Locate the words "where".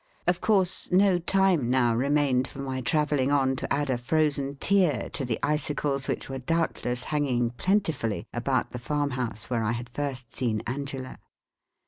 9.51-9.61